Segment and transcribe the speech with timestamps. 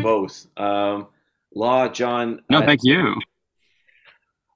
[0.00, 0.46] you both.
[0.56, 1.08] Um,
[1.54, 2.42] Law, John.
[2.48, 3.14] No, uh, thank you.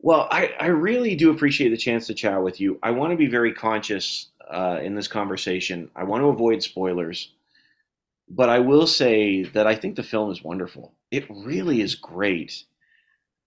[0.00, 2.78] Well, I, I really do appreciate the chance to chat with you.
[2.82, 5.90] I want to be very conscious uh, in this conversation.
[5.94, 7.32] I want to avoid spoilers,
[8.28, 10.94] but I will say that I think the film is wonderful.
[11.10, 12.64] It really is great.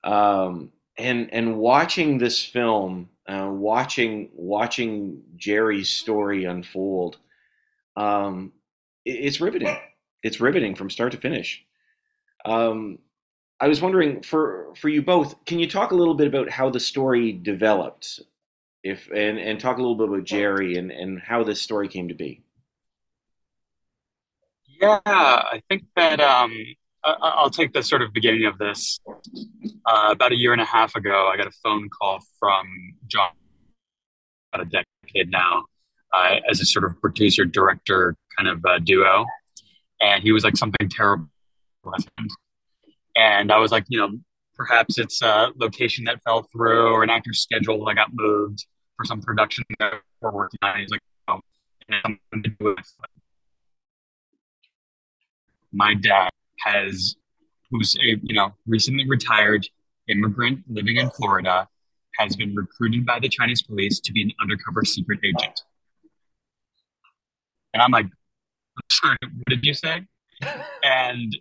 [0.04, 7.18] Um, and and watching this film, uh, watching watching Jerry's story unfold,
[7.96, 8.52] um,
[9.06, 9.76] it, it's riveting.
[10.22, 11.66] It's riveting from start to finish.
[12.46, 13.00] Um,
[13.60, 16.70] I was wondering for for you both, can you talk a little bit about how
[16.70, 18.20] the story developed,
[18.84, 22.08] if and and talk a little bit about Jerry and and how this story came
[22.08, 22.44] to be.
[24.82, 26.52] Yeah, I think that um,
[27.04, 29.00] I, will take the sort of beginning of this.
[29.86, 32.66] Uh, about a year and a half ago, I got a phone call from
[33.08, 33.30] John,
[34.54, 35.66] about a decade now,
[36.14, 39.26] uh, as a sort of producer director kind of uh, duo,
[40.02, 41.28] and he was like something terrible
[41.84, 42.32] happened
[43.16, 44.12] and I was like, you know,
[44.56, 48.66] perhaps it's a location that fell through or an actor's schedule that got moved
[48.98, 50.80] for some production that we're working on.
[50.80, 51.40] He's like, oh,
[52.04, 52.96] something to do with
[55.72, 56.30] my dad
[56.60, 57.16] has,
[57.70, 59.68] who's a you know recently retired
[60.08, 61.68] immigrant living in Florida,
[62.18, 65.62] has been recruited by the Chinese police to be an undercover secret agent.
[67.74, 70.06] And I'm like, I'm sorry, what did you say?
[70.84, 71.38] And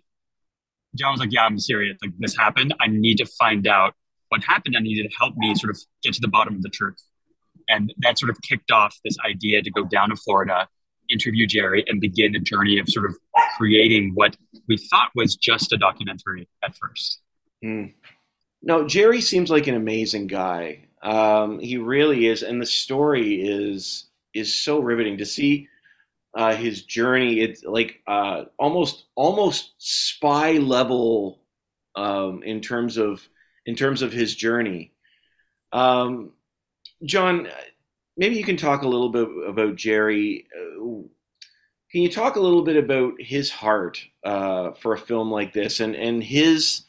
[0.95, 1.97] John was like, "Yeah, I'm serious.
[2.01, 2.73] Like this happened.
[2.79, 3.93] I need to find out
[4.29, 4.75] what happened.
[4.77, 7.01] I needed to help me sort of get to the bottom of the truth."
[7.69, 10.67] And that sort of kicked off this idea to go down to Florida,
[11.09, 13.15] interview Jerry, and begin a journey of sort of
[13.57, 14.35] creating what
[14.67, 17.21] we thought was just a documentary at first.
[17.63, 17.93] Mm.
[18.63, 20.85] No, Jerry seems like an amazing guy.
[21.01, 25.67] Um, he really is, and the story is is so riveting to see
[26.33, 27.41] uh, his journey.
[27.41, 31.41] It's like uh, almost almost spy level
[31.95, 33.27] um, in terms of
[33.65, 34.93] in terms of his journey.
[35.71, 36.31] Um,
[37.03, 37.47] John,
[38.17, 40.47] maybe you can talk a little bit about Jerry.
[40.55, 41.07] Uh,
[41.91, 45.79] can you talk a little bit about his heart uh, for a film like this
[45.79, 46.83] and and his?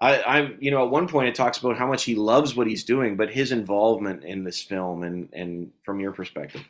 [0.00, 2.68] I, I'm, you know, at one point it talks about how much he loves what
[2.68, 6.62] he's doing, but his involvement in this film and and from your perspective.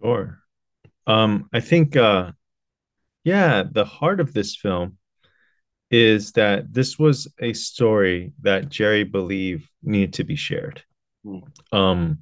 [0.00, 0.41] Sure.
[1.06, 2.32] Um, I think, uh,
[3.24, 4.98] yeah, the heart of this film
[5.90, 10.82] is that this was a story that Jerry believed needed to be shared.
[11.24, 11.42] Mm.
[11.72, 12.18] Um,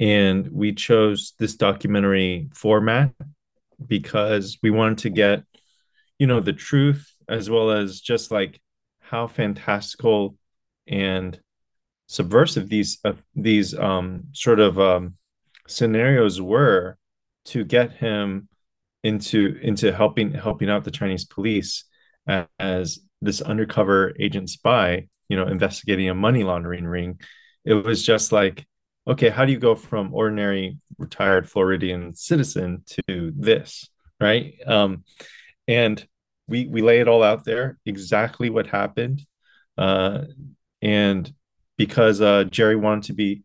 [0.00, 3.12] and we chose this documentary format
[3.86, 5.44] because we wanted to get,
[6.18, 8.60] you know, the truth as well as just like
[8.98, 10.36] how fantastical
[10.86, 11.38] and
[12.06, 15.14] subversive these uh, these um, sort of um,
[15.68, 16.98] scenarios were
[17.50, 18.48] to get him
[19.02, 21.84] into into helping helping out the Chinese police
[22.58, 27.20] as this undercover agent spy, you know, investigating a money laundering ring.
[27.64, 28.66] It was just like,
[29.06, 33.88] okay, how do you go from ordinary retired Floridian citizen to this,
[34.20, 34.54] right?
[34.66, 35.04] Um,
[35.66, 36.04] and
[36.48, 39.24] we we lay it all out there, exactly what happened,
[39.78, 40.22] uh,
[40.82, 41.32] and
[41.76, 43.42] because uh, Jerry wanted to be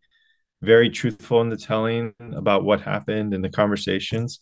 [0.61, 4.39] very truthful in the telling about what happened in the conversations.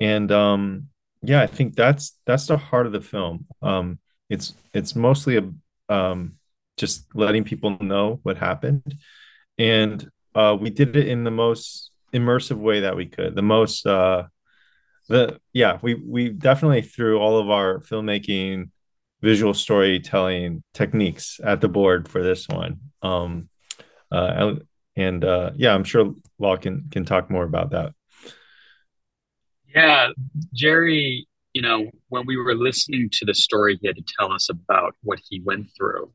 [0.00, 0.88] And um
[1.22, 3.46] yeah i think that's that's the heart of the film.
[3.62, 6.34] Um it's it's mostly a um
[6.76, 8.96] just letting people know what happened.
[9.58, 13.86] And uh we did it in the most immersive way that we could the most
[13.86, 14.24] uh
[15.08, 18.70] the yeah we we definitely threw all of our filmmaking
[19.22, 22.80] visual storytelling techniques at the board for this one.
[23.02, 23.48] Um
[24.10, 24.54] uh
[24.96, 27.92] and uh, yeah, I'm sure Law can can talk more about that.
[29.74, 30.08] Yeah,
[30.54, 34.48] Jerry, you know, when we were listening to the story he had to tell us
[34.48, 36.12] about what he went through,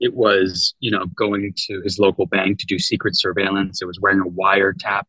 [0.00, 3.80] it was, you know, going to his local bank to do secret surveillance.
[3.80, 5.02] It was wearing a wiretap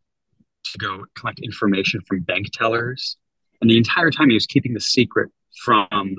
[0.71, 3.17] to go collect information from bank tellers.
[3.61, 5.29] And the entire time he was keeping the secret
[5.63, 6.15] from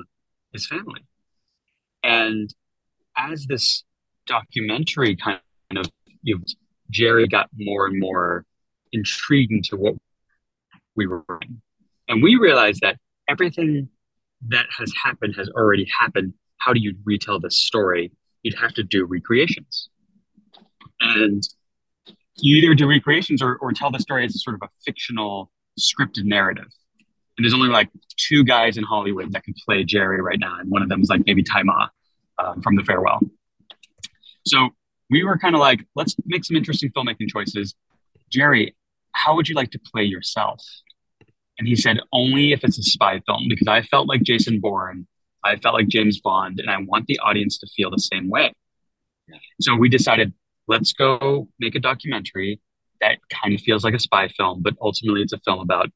[0.51, 1.05] his family.
[2.03, 2.53] And
[3.17, 3.83] as this
[4.25, 5.39] documentary kind
[5.75, 5.89] of
[6.21, 6.43] you know,
[6.89, 8.45] Jerry got more and more
[8.91, 9.95] intrigued into what
[10.95, 11.61] we were doing.
[12.07, 12.97] And we realized that
[13.27, 13.89] everything
[14.47, 16.33] that has happened has already happened.
[16.57, 18.11] How do you retell this story?
[18.43, 19.89] You'd have to do recreations.
[21.01, 21.43] And
[22.37, 25.51] you either do recreations or, or tell the story as a sort of a fictional
[25.79, 26.67] scripted narrative.
[27.37, 30.57] And there's only like two guys in Hollywood that can play Jerry right now.
[30.59, 31.87] And one of them is like maybe Ma
[32.39, 33.19] um, from The Farewell.
[34.45, 34.69] So
[35.09, 37.75] we were kind of like, let's make some interesting filmmaking choices.
[38.29, 38.75] Jerry,
[39.13, 40.63] how would you like to play yourself?
[41.59, 45.07] And he said, only if it's a spy film, because I felt like Jason Bourne
[45.47, 48.53] I felt like James Bond, and I want the audience to feel the same way.
[49.61, 50.33] So we decided,
[50.67, 52.59] let's go make a documentary
[53.01, 55.89] that kind of feels like a spy film, but ultimately it's a film about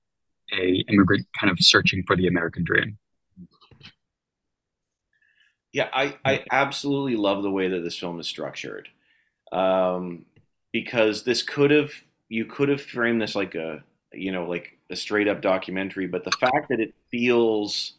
[0.53, 2.97] a immigrant kind of searching for the American dream.
[5.73, 8.89] Yeah, I, I absolutely love the way that this film is structured.
[9.51, 10.25] Um,
[10.71, 11.91] because this could have
[12.29, 13.83] you could have framed this like a
[14.13, 17.93] you know like a straight up documentary, but the fact that it feels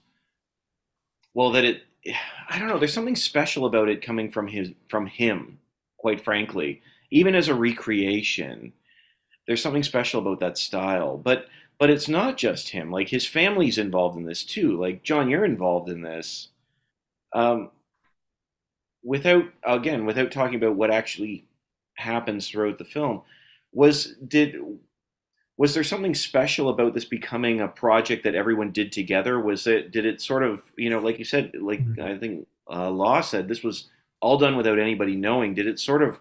[1.35, 1.83] well that it
[2.49, 5.59] I don't know, there's something special about it coming from his from him,
[5.99, 6.83] quite frankly.
[7.11, 8.73] Even as a recreation,
[9.47, 11.17] there's something special about that style.
[11.17, 11.47] But
[11.79, 12.91] but it's not just him.
[12.91, 14.81] Like his family's involved in this too.
[14.81, 16.49] Like John, you're involved in this.
[17.33, 17.71] Um,
[19.03, 21.47] without again, without talking about what actually
[21.95, 23.23] happens throughout the film,
[23.73, 24.57] was did
[25.57, 29.39] was there something special about this becoming a project that everyone did together?
[29.39, 32.03] Was it did it sort of you know like you said like mm-hmm.
[32.03, 33.89] I think uh, Law said this was
[34.21, 35.55] all done without anybody knowing.
[35.55, 36.19] Did it sort of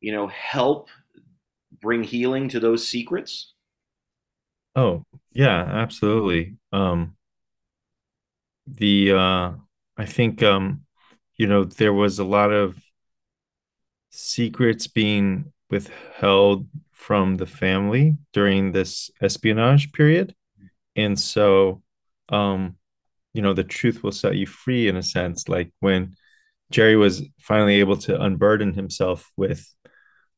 [0.00, 0.88] you know help
[1.80, 3.52] bring healing to those secrets?
[4.74, 6.56] Oh yeah, absolutely.
[6.72, 7.16] Um,
[8.66, 9.52] the uh,
[9.96, 10.85] I think um,
[11.36, 12.78] you know there was a lot of
[14.10, 20.34] secrets being withheld from the family during this espionage period.
[20.96, 21.82] And so,
[22.30, 22.76] um,
[23.34, 25.48] you know, the truth will set you free in a sense.
[25.48, 26.14] Like when
[26.70, 29.66] Jerry was finally able to unburden himself with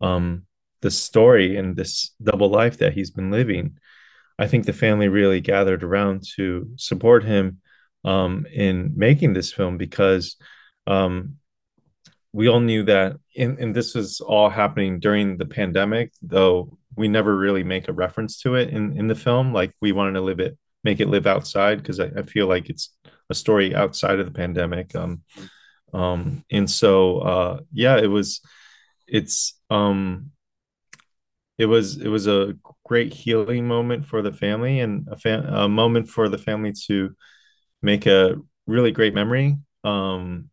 [0.00, 0.46] um,
[0.80, 3.78] the story and this double life that he's been living,
[4.38, 7.60] I think the family really gathered around to support him
[8.04, 10.36] um, in making this film because
[10.88, 11.36] um,
[12.32, 17.08] we all knew that and, and this was all happening during the pandemic though we
[17.08, 19.54] never really make a reference to it in in the film.
[19.54, 22.68] Like we wanted to live it make it live outside because I, I, feel like
[22.68, 22.94] it's
[23.30, 24.94] a story outside of the pandemic.
[24.94, 25.22] Um
[25.94, 28.40] um and so uh yeah it was
[29.06, 30.32] it's um
[31.56, 35.68] it was it was a great healing moment for the family and a, fam- a
[35.68, 37.14] moment for the family to
[37.80, 38.36] make a
[38.66, 39.56] really great memory.
[39.84, 40.50] Um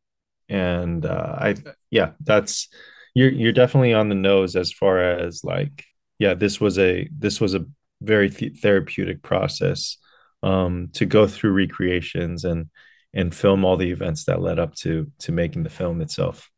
[0.50, 1.56] and uh, I
[1.92, 2.70] yeah, that's
[3.14, 5.86] you're you're definitely on the nose as far as like
[6.20, 7.66] yeah, this was a this was a
[8.02, 9.98] very th- therapeutic process
[10.44, 12.70] um, to go through recreations and
[13.14, 16.50] and film all the events that led up to to making the film itself.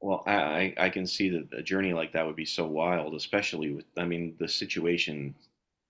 [0.00, 3.72] Well, I I can see that a journey like that would be so wild, especially
[3.72, 5.34] with I mean the situation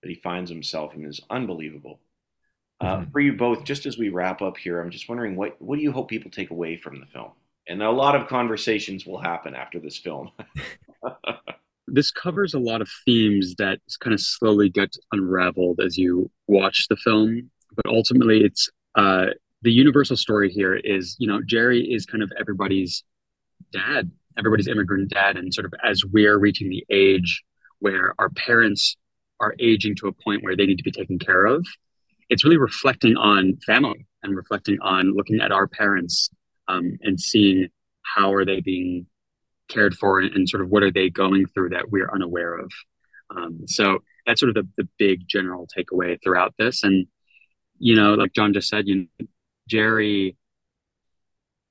[0.01, 1.99] that he finds himself in is unbelievable.
[2.79, 3.11] Uh, mm-hmm.
[3.11, 5.83] For you both, just as we wrap up here, I'm just wondering what what do
[5.83, 7.31] you hope people take away from the film?
[7.67, 10.31] And a lot of conversations will happen after this film.
[11.87, 16.85] this covers a lot of themes that kind of slowly get unraveled as you watch
[16.89, 17.49] the film.
[17.75, 19.27] But ultimately, it's uh,
[19.63, 23.03] the universal story here is you know Jerry is kind of everybody's
[23.71, 27.43] dad, everybody's immigrant dad, and sort of as we're reaching the age
[27.79, 28.97] where our parents
[29.39, 31.65] are aging to a point where they need to be taken care of
[32.29, 36.29] it's really reflecting on family and reflecting on looking at our parents
[36.67, 37.67] um, and seeing
[38.03, 39.07] how are they being
[39.69, 42.71] cared for and, and, sort of what are they going through that we're unaware of.
[43.35, 46.83] Um, so that's sort of the, the big general takeaway throughout this.
[46.83, 47.07] And,
[47.77, 49.27] you know, like John just said, you know,
[49.67, 50.37] Jerry,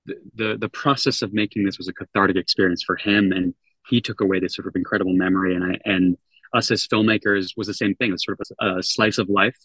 [0.04, 3.32] the, the, the process of making this was a cathartic experience for him.
[3.32, 3.54] And
[3.88, 5.54] he took away this sort of incredible memory.
[5.54, 6.16] And I, and
[6.54, 8.12] us as filmmakers was the same thing.
[8.12, 9.56] It's sort of a, a slice of life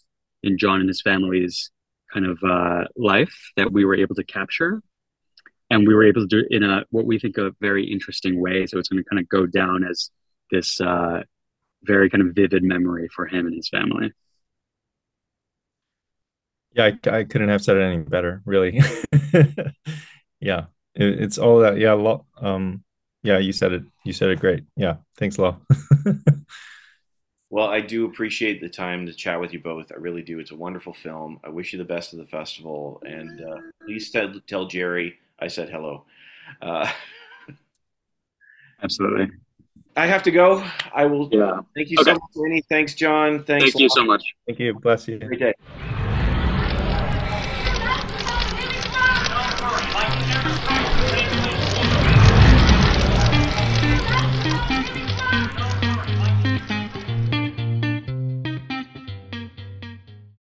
[0.42, 1.70] in John and his family's
[2.12, 4.82] kind of uh, life that we were able to capture.
[5.70, 8.66] And we were able to do in a what we think a very interesting way.
[8.66, 10.10] So it's going to kind of go down as
[10.50, 11.22] this uh,
[11.82, 14.12] very kind of vivid memory for him and his family.
[16.74, 18.80] Yeah, I, I couldn't have said it any better, really.
[20.40, 21.78] yeah, it, it's all that.
[21.78, 22.24] Yeah, Law.
[22.40, 22.84] Um,
[23.22, 23.82] yeah, you said it.
[24.04, 24.64] You said it great.
[24.76, 25.58] Yeah, thanks, Law.
[27.52, 29.92] Well, I do appreciate the time to chat with you both.
[29.92, 30.38] I really do.
[30.38, 31.38] It's a wonderful film.
[31.44, 35.48] I wish you the best of the festival, and uh, please tell, tell Jerry I
[35.48, 36.04] said hello.
[36.62, 36.90] Uh,
[38.82, 39.32] Absolutely.
[39.94, 40.64] I have to go.
[40.94, 41.28] I will.
[41.30, 41.60] Yeah.
[41.74, 42.12] Thank you okay.
[42.12, 42.62] so much, Lenny.
[42.70, 43.44] Thanks, John.
[43.44, 43.64] Thanks.
[43.64, 44.22] Thank you so much.
[44.46, 44.72] Thank you.
[44.72, 45.18] Bless you.
[45.18, 45.52] Great day.